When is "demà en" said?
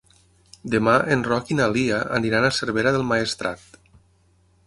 0.75-1.25